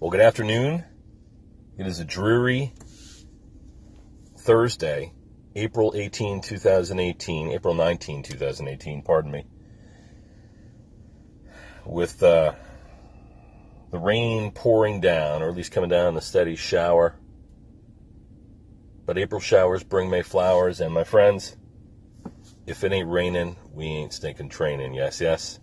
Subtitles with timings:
[0.00, 0.84] Well, good afternoon.
[1.78, 2.72] It is a dreary
[4.38, 5.12] Thursday,
[5.54, 9.46] April 18, 2018, April 19, 2018, pardon me.
[11.86, 12.54] With uh,
[13.92, 17.14] the rain pouring down, or at least coming down in a steady shower.
[19.06, 21.56] But April showers bring May flowers, and my friends,
[22.66, 24.94] if it ain't raining, we ain't stinking training.
[24.94, 25.60] Yes, yes.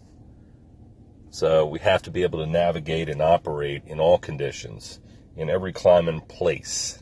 [1.32, 4.99] So we have to be able to navigate and operate in all conditions,
[5.38, 7.02] in every climate and place.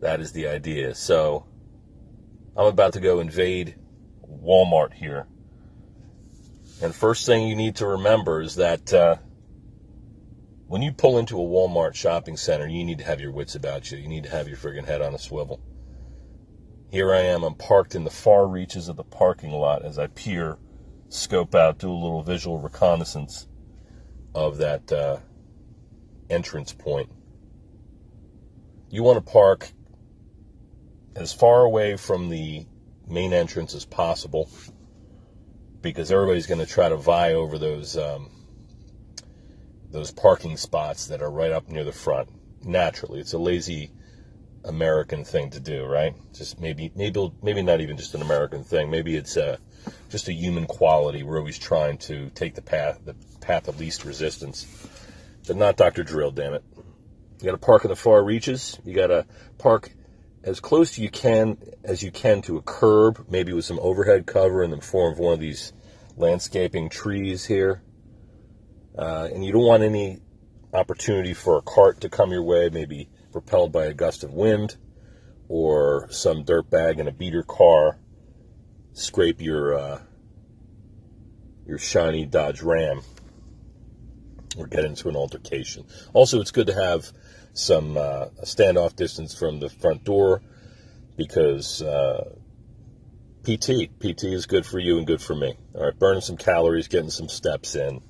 [0.00, 0.96] That is the idea.
[0.96, 1.46] So
[2.56, 3.76] I'm about to go invade
[4.28, 5.28] Walmart here.
[6.82, 9.16] And first thing you need to remember is that uh,
[10.66, 13.92] when you pull into a Walmart shopping center, you need to have your wits about
[13.92, 13.98] you.
[13.98, 15.60] You need to have your friggin' head on a swivel.
[16.90, 17.44] Here I am.
[17.44, 20.58] I'm parked in the far reaches of the parking lot as I peer
[21.14, 23.46] scope out, do a little visual reconnaissance
[24.34, 25.18] of that uh,
[26.28, 27.10] entrance point.
[28.90, 29.70] You want to park
[31.16, 32.66] as far away from the
[33.06, 34.50] main entrance as possible
[35.80, 38.30] because everybody's going to try to vie over those um,
[39.90, 42.28] those parking spots that are right up near the front.
[42.64, 43.92] Naturally, it's a lazy
[44.64, 46.14] American thing to do, right?
[46.32, 48.90] Just maybe, maybe, maybe not even just an American thing.
[48.90, 49.58] Maybe it's a
[50.10, 51.22] just a human quality.
[51.22, 54.66] We're always trying to take the path, the path of least resistance,
[55.46, 56.02] but not Dr.
[56.02, 56.30] Drill.
[56.30, 56.64] Damn it!
[57.40, 58.78] You got to park in the far reaches.
[58.84, 59.26] You got to
[59.58, 59.92] park
[60.42, 64.26] as close to you can as you can to a curb, maybe with some overhead
[64.26, 65.72] cover in the form of one of these
[66.16, 67.82] landscaping trees here.
[68.96, 70.20] Uh, and you don't want any
[70.72, 74.76] opportunity for a cart to come your way, maybe propelled by a gust of wind,
[75.48, 77.98] or some dirt bag in a beater car
[78.92, 80.00] scrape your uh,
[81.66, 83.02] your shiny Dodge Ram
[84.56, 85.84] or get into an altercation.
[86.12, 87.10] Also, it's good to have
[87.54, 90.40] some uh, standoff distance from the front door
[91.16, 92.36] because uh,
[93.42, 95.56] PT PT is good for you and good for me.
[95.74, 98.00] All right, burning some calories, getting some steps in,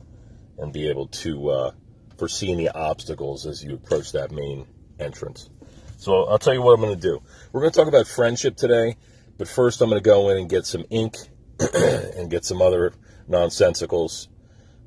[0.58, 1.70] and be able to uh,
[2.18, 4.66] foresee any obstacles as you approach that main
[4.99, 5.50] entrance.
[5.97, 7.22] So I'll tell you what I'm going to do.
[7.53, 8.97] We're going to talk about friendship today
[9.37, 11.16] but first, I'm going to go in and get some ink
[11.75, 12.93] and get some other
[13.28, 14.28] nonsensicals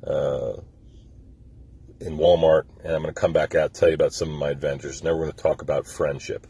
[0.05, 0.53] uh,
[1.99, 4.49] in Walmart, and I'm going to come back out tell you about some of my
[4.49, 5.03] adventures.
[5.03, 6.47] Now we're going to talk about friendship,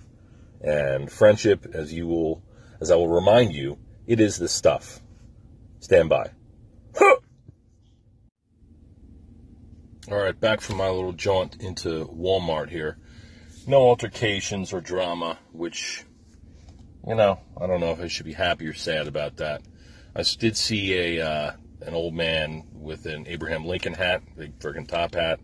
[0.62, 2.44] and friendship, as you will,
[2.80, 5.02] as I will remind you, it is the stuff.
[5.80, 6.30] Stand by.
[7.02, 7.18] All
[10.10, 13.00] right, back from my little jaunt into Walmart here.
[13.68, 16.06] No altercations or drama, which
[17.06, 19.62] you know, I don't know if I should be happy or sad about that.
[20.16, 21.52] I did see a uh,
[21.82, 25.40] an old man with an Abraham Lincoln hat, big friggin' top hat,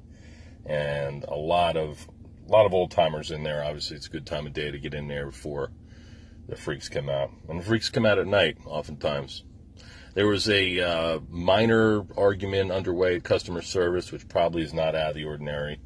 [0.65, 2.07] and a lot of
[2.47, 3.63] a lot of old timers in there.
[3.63, 5.71] Obviously, it's a good time of day to get in there before
[6.47, 7.29] the freaks come out.
[7.49, 9.43] And the freaks come out at night, oftentimes.
[10.13, 15.09] There was a uh, minor argument underway at customer service, which probably is not out
[15.09, 15.79] of the ordinary.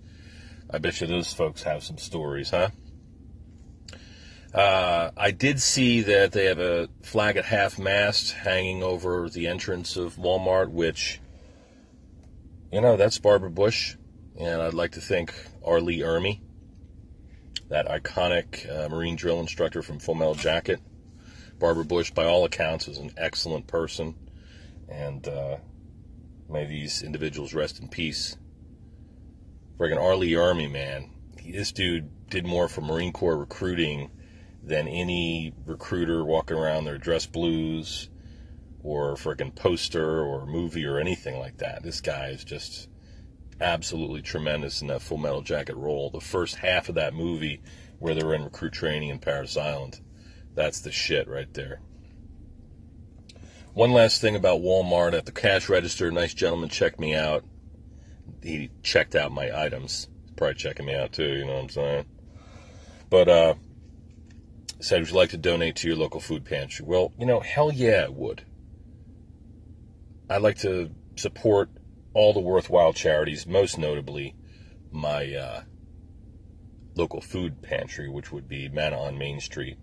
[0.69, 2.69] I bet you those folks have some stories, huh?
[4.53, 9.47] Uh, I did see that they have a flag at half mast hanging over the
[9.47, 11.21] entrance of Walmart, which,
[12.71, 13.95] you know, that's Barbara Bush.
[14.39, 15.33] And I'd like to thank
[15.63, 15.79] R.
[15.79, 16.41] Lee Ermey,
[17.69, 20.79] that iconic uh, Marine drill instructor from Full Metal Jacket.
[21.59, 24.15] Barbara Bush, by all accounts, was an excellent person.
[24.89, 25.57] And uh,
[26.49, 28.37] may these individuals rest in peace.
[29.77, 30.15] Friggin' R.
[30.15, 31.11] Lee Ermey, man.
[31.45, 34.09] This dude did more for Marine Corps recruiting
[34.63, 38.09] than any recruiter walking around their dress blues
[38.83, 41.83] or freaking poster or movie or anything like that.
[41.83, 42.89] This guy is just
[43.61, 46.09] absolutely tremendous in that full metal jacket role.
[46.09, 47.61] The first half of that movie
[47.99, 50.01] where they're in recruit training in Parris Island.
[50.55, 51.81] That's the shit right there.
[53.73, 57.45] One last thing about Walmart at the cash register, nice gentleman checked me out.
[58.41, 60.07] He checked out my items.
[60.35, 62.05] Probably checking me out too, you know what I'm saying?
[63.09, 63.55] But uh
[64.79, 66.85] said, Would you like to donate to your local food pantry?
[66.85, 68.43] Well, you know, hell yeah, I would.
[70.29, 71.69] I'd like to support
[72.13, 74.35] all the worthwhile charities, most notably
[74.91, 75.61] my uh,
[76.95, 79.77] local food pantry, which would be Manna on Main Street.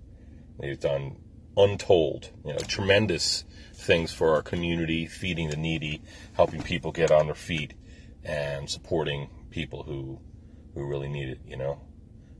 [0.59, 1.17] They've done
[1.57, 3.45] untold, you know, tremendous
[3.75, 6.03] things for our community, feeding the needy,
[6.35, 7.75] helping people get on their feet,
[8.25, 10.21] and supporting people who
[10.75, 11.41] who really need it.
[11.47, 11.81] You know,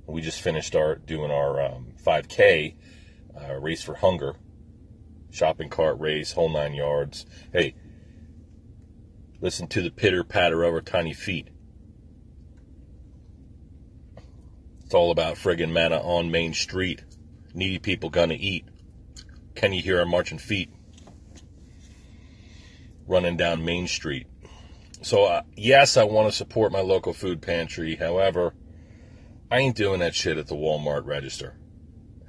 [0.07, 2.75] we just finished our doing our um, 5K
[3.41, 4.35] uh, race for hunger,
[5.31, 7.27] shopping cart race, whole nine yards.
[7.53, 7.75] Hey,
[9.41, 11.49] listen to the pitter patter of our tiny feet.
[14.85, 17.05] It's all about friggin' manna on Main Street.
[17.55, 18.67] Needy people gonna eat.
[19.55, 20.71] Can you hear our marching feet
[23.07, 24.27] running down Main Street?
[25.05, 27.97] So, uh, yes, I want to support my local food pantry.
[27.97, 28.55] However,
[29.51, 31.59] I ain't doing that shit at the Walmart register.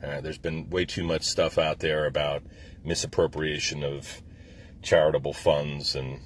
[0.03, 2.43] Uh, there's been way too much stuff out there about
[2.83, 4.21] misappropriation of
[4.81, 6.19] charitable funds, and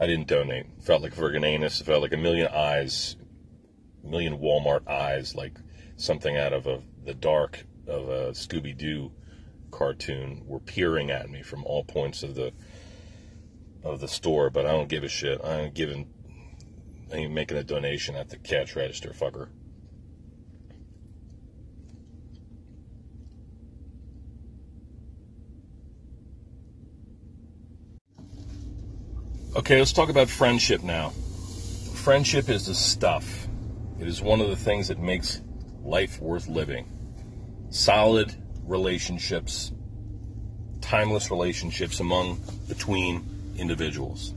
[0.00, 0.64] I didn't donate.
[0.80, 1.82] Felt like friggin' anus.
[1.82, 3.16] Felt like a million eyes,
[4.02, 5.58] a million Walmart eyes, like
[5.96, 9.12] something out of a, the dark of a Scooby Doo
[9.70, 12.54] cartoon, were peering at me from all points of the
[13.84, 14.50] of the store.
[14.50, 15.40] But I don't give a shit.
[15.44, 16.08] I ain't giving.
[17.12, 19.48] I ain't making a donation at the cash register, fucker.
[29.54, 31.10] Okay, let's talk about friendship now.
[31.96, 33.46] Friendship is the stuff.
[34.00, 35.42] It is one of the things that makes
[35.82, 36.88] life worth living.
[37.68, 38.34] Solid
[38.64, 39.70] relationships,
[40.80, 44.34] timeless relationships among, between individuals.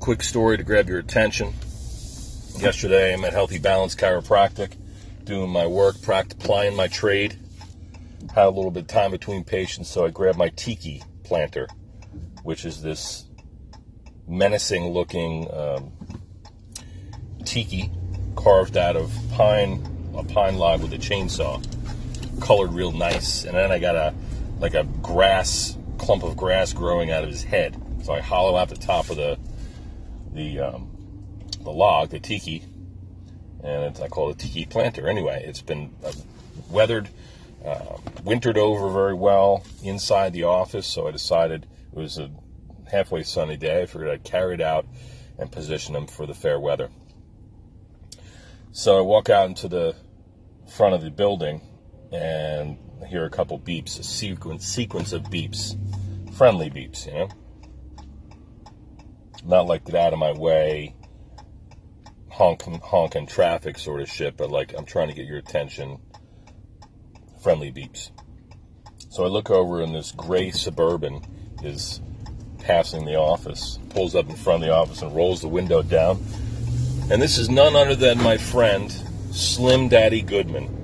[0.00, 1.54] Quick story to grab your attention.
[2.58, 4.76] Yesterday, I'm at Healthy Balance Chiropractic,
[5.24, 7.36] doing my work, applying my trade.
[8.34, 11.68] Had a little bit of time between patients, so I grabbed my tiki planter
[12.42, 13.24] which is this
[14.26, 15.92] menacing looking um,
[17.44, 17.90] tiki
[18.36, 19.84] carved out of pine,
[20.16, 21.62] a pine log with a chainsaw,
[22.40, 23.44] colored real nice.
[23.44, 24.14] And then I got a
[24.58, 27.80] like a grass clump of grass growing out of his head.
[28.02, 29.38] So I hollow out the top of the
[30.32, 30.90] the um,
[31.60, 32.64] the log, the tiki,
[33.62, 35.06] and I call it a tiki planter.
[35.06, 36.12] Anyway, it's been uh,
[36.68, 37.08] weathered,
[37.64, 40.88] uh, wintered over very well inside the office.
[40.88, 42.30] So I decided it was a
[42.90, 43.82] halfway sunny day.
[43.82, 44.86] I figured I'd carry it out
[45.38, 46.90] and position them for the fair weather.
[48.72, 49.94] So I walk out into the
[50.68, 51.60] front of the building
[52.10, 55.76] and I hear a couple beeps, a sequence sequence of beeps,
[56.34, 57.28] friendly beeps, you know.
[59.44, 60.94] Not like get out of my way,
[62.30, 65.98] honk honking traffic sort of shit, but like I'm trying to get your attention.
[67.42, 68.10] Friendly beeps.
[69.08, 71.22] So I look over and this gray suburban
[71.64, 72.00] is
[72.60, 76.24] passing the office, pulls up in front of the office and rolls the window down.
[77.10, 78.92] And this is none other than my friend,
[79.32, 80.81] Slim Daddy Goodman.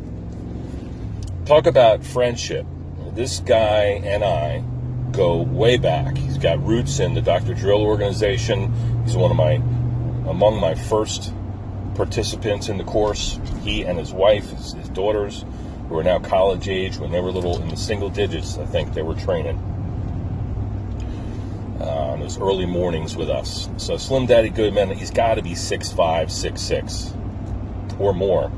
[1.49, 2.67] Talk about friendship.
[3.15, 4.63] This guy and I
[5.13, 6.15] go way back.
[6.15, 7.55] He's got roots in the Dr.
[7.55, 8.71] Drill organization.
[9.07, 9.53] He's one of my,
[10.29, 11.33] among my first
[11.95, 13.41] participants in the course.
[13.63, 15.47] He and his wife, his, his daughters,
[15.89, 18.93] who are now college age, when they were little in the single digits, I think
[18.93, 19.57] they were training
[21.81, 23.71] uh, on those early mornings with us.
[23.79, 28.53] So Slim Daddy Goodman, he's got to be 6'5", 6'6", or more.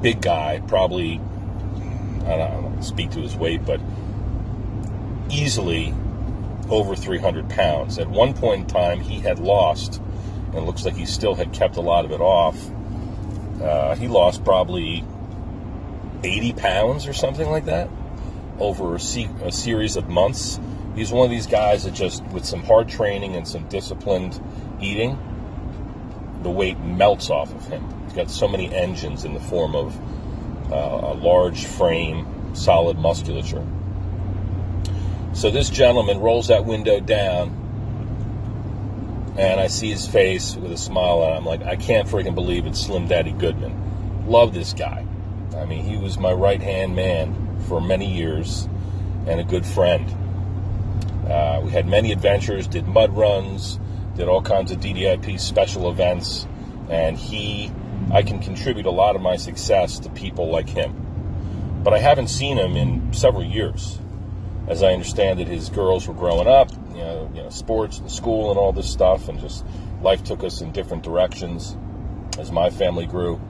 [0.00, 1.20] Big guy, probably,
[2.40, 3.80] I don't speak to his weight, but
[5.30, 5.94] easily
[6.68, 7.98] over 300 pounds.
[7.98, 10.00] At one point in time, he had lost,
[10.54, 12.56] and looks like he still had kept a lot of it off.
[13.60, 15.04] Uh, he lost probably
[16.24, 17.88] 80 pounds or something like that
[18.58, 20.58] over a, se- a series of months
[20.94, 24.40] he's one of these guys that just, with some hard training and some disciplined
[24.80, 25.18] eating,
[26.42, 27.84] the weight melts off of him.
[28.04, 29.98] He's got so many engines in the form of
[30.72, 33.66] uh, a large frame, solid musculature.
[35.34, 37.58] So this gentleman rolls that window down,
[39.38, 42.66] and I see his face with a smile, and I'm like, I can't freaking believe
[42.66, 44.26] it's Slim Daddy Goodman.
[44.26, 45.06] Love this guy.
[45.56, 48.68] I mean, he was my right hand man for many years
[49.26, 50.06] and a good friend.
[51.30, 53.78] Uh, we had many adventures, did mud runs,
[54.16, 56.46] did all kinds of DDIP special events,
[56.90, 57.72] and he,
[58.10, 61.80] I can contribute a lot of my success to people like him.
[61.84, 63.98] But I haven't seen him in several years.
[64.68, 68.10] As I understand it, his girls were growing up, you know, you know, sports and
[68.10, 69.64] school and all this stuff, and just
[70.00, 71.76] life took us in different directions
[72.38, 73.40] as my family grew,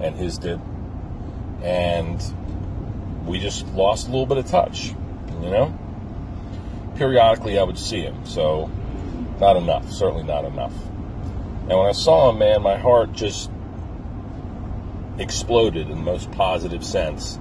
[0.00, 0.60] and his did.
[1.62, 2.22] And
[3.26, 4.94] we just lost a little bit of touch,
[5.42, 5.76] you know?
[6.96, 8.24] periodically I would see him.
[8.24, 8.70] So,
[9.40, 9.90] not enough.
[9.90, 10.72] Certainly not enough.
[11.68, 13.50] And when I saw him, man, my heart just
[15.18, 17.38] exploded in the most positive sense.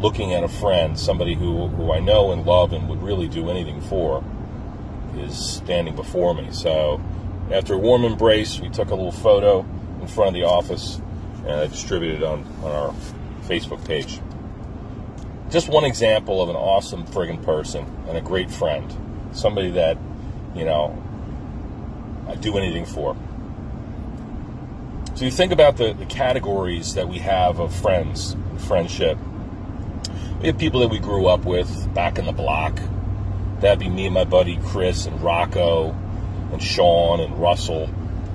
[0.00, 3.50] Looking at a friend, somebody who, who I know and love and would really do
[3.50, 4.24] anything for,
[5.16, 6.48] is standing before me.
[6.50, 7.00] So,
[7.52, 9.60] after a warm embrace, we took a little photo
[10.00, 11.00] in front of the office
[11.44, 12.94] and I distributed it on, on our
[13.42, 14.20] Facebook page
[15.52, 18.90] just one example of an awesome friggin' person and a great friend.
[19.32, 19.98] Somebody that,
[20.56, 20.96] you know,
[22.26, 23.16] I'd do anything for.
[25.14, 28.36] So you think about the, the categories that we have of friends,
[28.66, 29.18] friendship.
[30.40, 32.80] We have people that we grew up with back in the block.
[33.60, 35.90] That'd be me and my buddy Chris and Rocco
[36.52, 37.88] and Sean and Russell,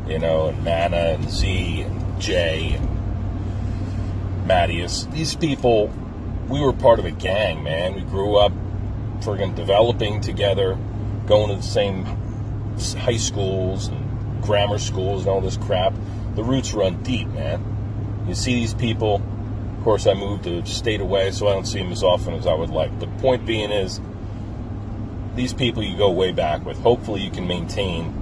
[0.08, 5.12] you know, and Mana and Z and Jay and Mattias.
[5.12, 5.92] These people,
[6.48, 7.96] we were part of a gang, man.
[7.96, 8.54] We grew up
[9.22, 10.78] friggin' developing together,
[11.26, 12.06] going to the same
[12.94, 15.94] high schools and grammar schools and all this crap.
[16.36, 18.26] The roots run deep, man.
[18.28, 19.22] You see these people.
[19.78, 22.46] Of course, I moved a state away, so I don't see them as often as
[22.46, 22.92] I would like.
[23.00, 24.02] But the point being is,
[25.36, 26.78] these people you go way back with.
[26.80, 28.14] Hopefully, you can maintain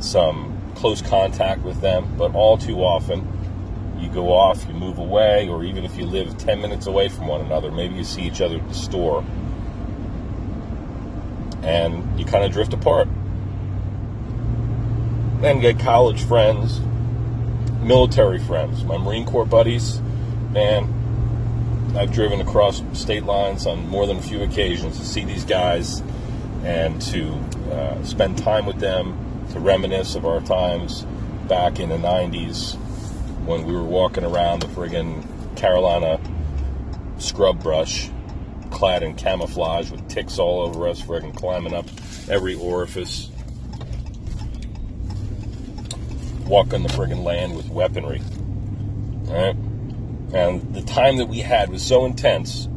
[0.00, 3.26] some close contact with them, but all too often,
[3.98, 7.26] you go off, you move away, or even if you live 10 minutes away from
[7.26, 9.24] one another, maybe you see each other at the store,
[11.62, 13.08] and you kind of drift apart.
[15.40, 16.80] Then get college friends,
[17.80, 20.00] military friends, my Marine Corps buddies,
[20.50, 25.44] man, I've driven across state lines on more than a few occasions to see these
[25.44, 26.02] guys
[26.64, 27.32] and to
[27.72, 31.06] uh, spend time with them, to reminisce of our times
[31.48, 32.74] back in the 90s
[33.46, 35.24] when we were walking around the friggin'
[35.56, 36.20] Carolina
[37.18, 38.10] scrub brush,
[38.70, 41.86] clad in camouflage with ticks all over us, friggin' climbing up
[42.28, 43.30] every orifice,
[46.48, 48.22] walking the friggin' land with weaponry.
[49.30, 52.68] And the time that we had was so intense.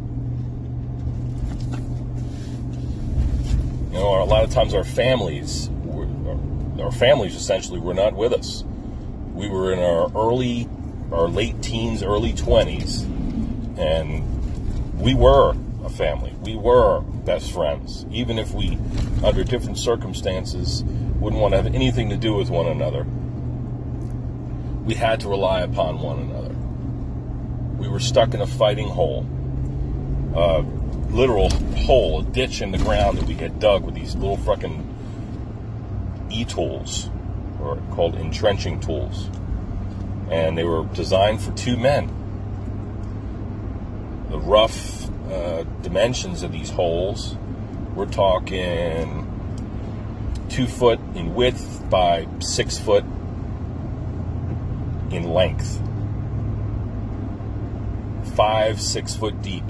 [3.91, 6.07] You know, a lot of times our families, were,
[6.83, 8.63] our families essentially were not with us.
[9.33, 10.67] We were in our early,
[11.11, 13.03] our late teens, early 20s,
[13.77, 16.33] and we were a family.
[16.43, 18.77] We were best friends, even if we,
[19.23, 20.83] under different circumstances,
[21.19, 23.05] wouldn't want to have anything to do with one another.
[24.85, 26.55] We had to rely upon one another
[27.81, 29.25] we were stuck in a fighting hole,
[30.35, 30.61] a
[31.09, 34.87] literal hole, a ditch in the ground that we had dug with these little fucking
[36.29, 37.09] e-tools,
[37.59, 39.31] or called entrenching tools,
[40.29, 42.07] and they were designed for two men.
[44.29, 47.35] The rough uh, dimensions of these holes,
[47.95, 49.27] we're talking
[50.49, 53.03] two foot in width by six foot
[55.11, 55.79] in length
[58.35, 59.63] five, six foot deep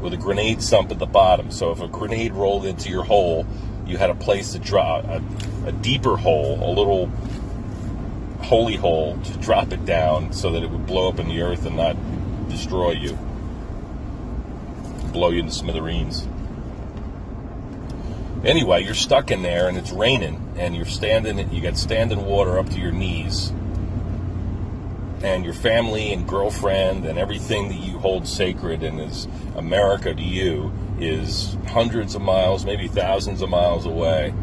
[0.00, 1.50] with a grenade sump at the bottom.
[1.50, 3.46] So if a grenade rolled into your hole,
[3.86, 5.22] you had a place to drop a,
[5.66, 7.06] a deeper hole, a little
[8.42, 11.64] holy hole to drop it down so that it would blow up in the earth
[11.64, 11.96] and not
[12.48, 13.18] destroy you,
[15.12, 16.26] blow you into smithereens.
[18.44, 22.58] Anyway, you're stuck in there and it's raining and you're standing, you got standing water
[22.58, 23.52] up to your knees
[25.22, 30.22] and your family and girlfriend and everything that you hold sacred and is America to
[30.22, 30.70] you
[31.00, 34.34] is hundreds of miles, maybe thousands of miles away.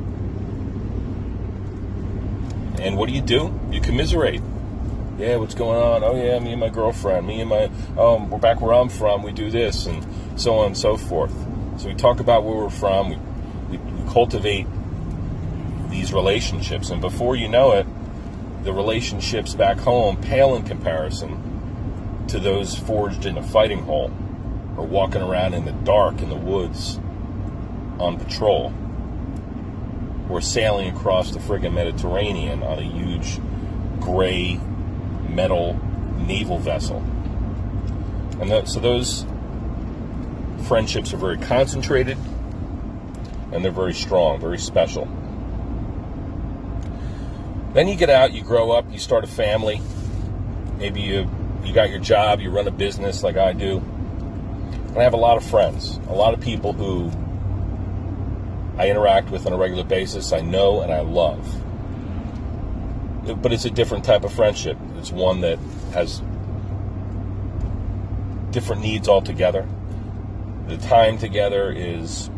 [2.79, 3.59] And what do you do?
[3.71, 4.41] You commiserate.
[5.19, 6.03] Yeah, what's going on?
[6.03, 9.21] Oh yeah, me and my girlfriend, me and my oh we're back where I'm from.
[9.21, 10.03] We do this and
[10.39, 11.33] so on and so forth.
[11.77, 13.09] So we talk about where we're from.
[13.11, 13.19] We,
[13.71, 14.67] we, we cultivate
[15.89, 17.85] these relationships, and before you know it,
[18.63, 24.11] the relationships back home pale in comparison to those forged in a fighting hole
[24.77, 26.99] or walking around in the dark in the woods
[27.99, 28.73] on patrol
[30.29, 33.39] or sailing across the friggin' Mediterranean on a huge
[33.99, 34.59] gray
[35.27, 35.79] metal
[36.19, 36.97] naval vessel.
[38.39, 39.25] And so those
[40.67, 42.17] friendships are very concentrated
[43.51, 45.05] and they're very strong, very special.
[47.73, 49.81] Then you get out, you grow up, you start a family.
[50.77, 51.29] Maybe you
[51.63, 53.77] you got your job, you run a business like I do.
[53.77, 57.11] And I have a lot of friends, a lot of people who
[58.77, 61.45] I interact with on a regular basis, I know and I love.
[63.41, 64.77] But it's a different type of friendship.
[64.97, 65.59] It's one that
[65.93, 66.21] has
[68.51, 69.67] different needs altogether.
[70.67, 72.29] The time together is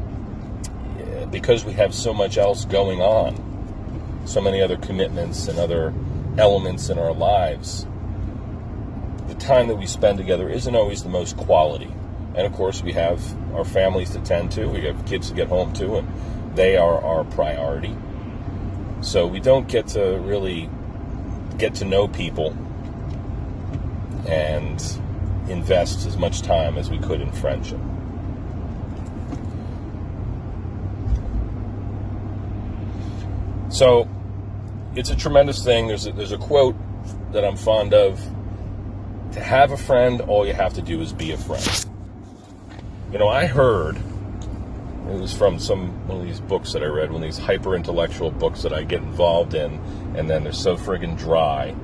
[1.31, 3.53] because we have so much else going on
[4.25, 5.93] so many other commitments and other
[6.37, 7.85] elements in our lives,
[9.27, 11.91] the time that we spend together isn't always the most quality.
[12.35, 13.21] And of course, we have
[13.53, 17.03] our families to tend to, we have kids to get home to, and they are
[17.03, 17.95] our priority.
[19.01, 20.69] So we don't get to really
[21.57, 22.57] get to know people
[24.27, 24.81] and
[25.49, 27.79] invest as much time as we could in friendship.
[33.73, 34.07] So
[34.95, 35.87] it's a tremendous thing.
[35.87, 36.75] There's a, there's a quote
[37.31, 38.21] that I'm fond of.
[39.31, 41.85] To have a friend, all you have to do is be a friend.
[43.11, 47.11] You know, I heard it was from some one of these books that I read,
[47.11, 49.79] one of these hyper intellectual books that I get involved in,
[50.15, 51.75] and then they're so friggin' dry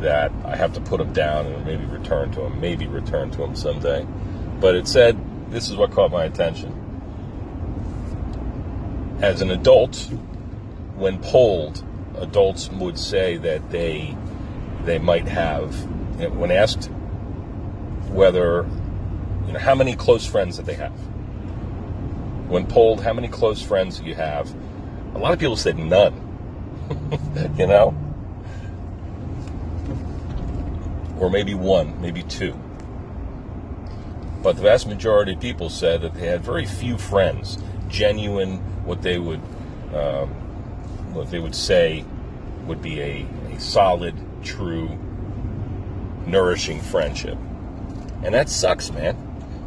[0.00, 3.38] that I have to put them down and maybe return to them, maybe return to
[3.38, 4.06] them someday.
[4.60, 5.18] But it said
[5.50, 6.84] this is what caught my attention.
[9.20, 10.08] As an adult,
[10.96, 11.84] when polled,
[12.18, 14.16] adults would say that they
[14.84, 15.74] they might have,
[16.34, 16.90] when asked
[18.08, 18.66] whether
[19.46, 20.92] you know how many close friends that they have
[22.48, 24.54] when polled how many close friends you have,
[25.14, 26.14] a lot of people said none.
[27.58, 27.94] you know?
[31.18, 32.52] Or maybe one, maybe two.
[34.42, 39.02] But the vast majority of people said that they had very few friends, genuine, what
[39.02, 39.40] they would,
[39.92, 40.32] um,
[41.16, 42.04] what they would say
[42.66, 44.98] would be a, a solid, true,
[46.26, 47.38] nourishing friendship.
[48.22, 49.16] And that sucks, man,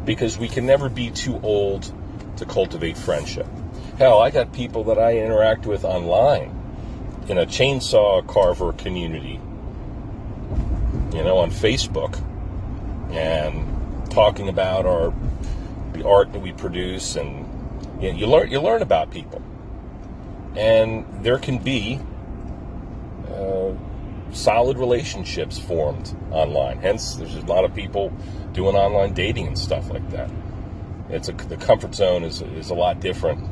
[0.04, 1.92] because we can never be too old
[2.36, 3.46] to cultivate friendship.
[3.98, 6.56] Hell, I got people that I interact with online
[7.28, 9.40] in a chainsaw carver community,
[11.12, 12.18] you know, on Facebook,
[13.12, 15.12] and talking about our
[15.92, 17.46] the art that we produce, and
[18.02, 19.42] you, know, you learn you learn about people,
[20.56, 22.00] and there can be
[23.28, 23.72] uh,
[24.32, 26.78] solid relationships formed online.
[26.78, 28.12] Hence, there's a lot of people
[28.52, 30.30] doing online dating and stuff like that.
[31.08, 33.48] It's a, the comfort zone is, is a lot different.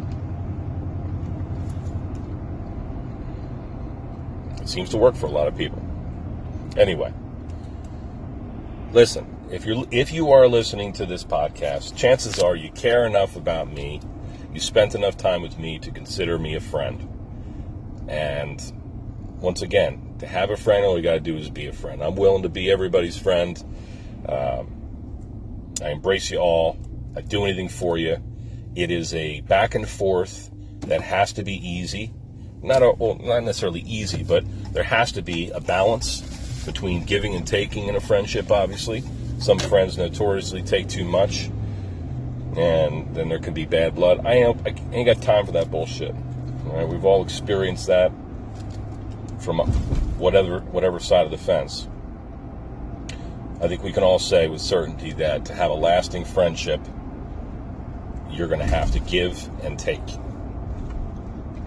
[4.61, 5.83] It seems to work for a lot of people.
[6.77, 7.13] Anyway,
[8.93, 9.35] listen.
[9.51, 13.73] If you're if you are listening to this podcast, chances are you care enough about
[13.73, 13.99] me,
[14.53, 17.09] you spent enough time with me to consider me a friend.
[18.09, 18.61] And
[19.41, 22.03] once again, to have a friend, all you got to do is be a friend.
[22.03, 23.63] I'm willing to be everybody's friend.
[24.29, 26.79] Um, I embrace you all.
[27.17, 28.17] I do anything for you.
[28.75, 32.13] It is a back and forth that has to be easy.
[32.63, 36.23] Not a, well, not necessarily easy, but there has to be a balance
[36.65, 38.51] between giving and taking in a friendship.
[38.51, 39.05] Obviously,
[39.39, 41.51] some friends notoriously take too much,
[42.59, 44.27] and then there can be bad blood.
[44.27, 46.15] I ain't, I ain't got time for that bullshit.
[46.67, 48.11] All right, we've all experienced that
[49.39, 49.59] from
[50.19, 51.89] whatever whatever side of the fence.
[53.61, 56.81] I think we can all say with certainty that to have a lasting friendship
[58.31, 60.07] you're going to have to give and take.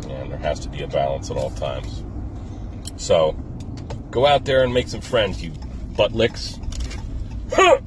[0.09, 2.03] And there has to be a balance at all times.
[2.97, 3.33] So,
[4.11, 5.51] go out there and make some friends, you
[5.95, 6.59] butt licks.